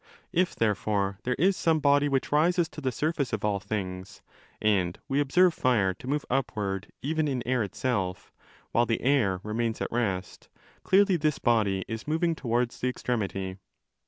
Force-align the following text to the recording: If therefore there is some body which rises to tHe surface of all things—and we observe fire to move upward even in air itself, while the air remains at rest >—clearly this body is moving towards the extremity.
If 0.33 0.55
therefore 0.55 1.19
there 1.25 1.35
is 1.35 1.55
some 1.55 1.77
body 1.79 2.09
which 2.09 2.31
rises 2.31 2.67
to 2.69 2.81
tHe 2.81 2.91
surface 2.91 3.33
of 3.33 3.45
all 3.45 3.59
things—and 3.59 4.97
we 5.07 5.19
observe 5.19 5.53
fire 5.53 5.93
to 5.93 6.07
move 6.07 6.25
upward 6.27 6.91
even 7.03 7.27
in 7.27 7.47
air 7.47 7.61
itself, 7.61 8.31
while 8.71 8.87
the 8.87 9.03
air 9.03 9.41
remains 9.43 9.79
at 9.79 9.91
rest 9.91 10.49
>—clearly 10.83 11.17
this 11.17 11.37
body 11.37 11.85
is 11.87 12.07
moving 12.07 12.33
towards 12.33 12.79
the 12.79 12.87
extremity. 12.89 13.57